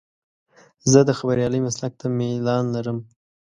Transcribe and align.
زه 0.91 0.99
د 1.05 1.11
خبریالۍ 1.19 1.61
مسلک 1.67 1.93
ته 1.99 2.05
میلان 2.17 2.65
لرم. 2.75 2.97